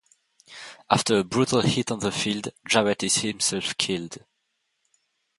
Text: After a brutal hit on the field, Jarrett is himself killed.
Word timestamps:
After 0.89 1.19
a 1.19 1.23
brutal 1.23 1.61
hit 1.61 1.91
on 1.91 1.99
the 1.99 2.11
field, 2.11 2.47
Jarrett 2.67 3.03
is 3.03 3.17
himself 3.17 3.77
killed. 3.77 4.17